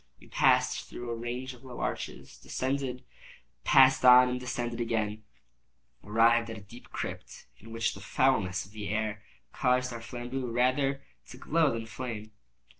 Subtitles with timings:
[0.19, 3.03] We passed through a range of low arches, descended,
[3.63, 5.21] passed on, and descending again,
[6.03, 9.21] arrived at a deep crypt, in which the foulness of the air
[9.53, 12.31] caused our flambeaux rather to glow than flame.